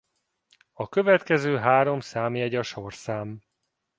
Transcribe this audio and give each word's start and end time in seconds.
A 0.73 0.89
következő 0.89 1.57
három 1.57 1.99
számjegy 1.99 2.55
a 2.55 2.63
sorszám. 2.63 3.39